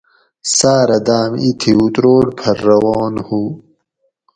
[0.55, 3.41] ساٞرہ داٞم اِتھی اُتروڑ پھر روان ہُو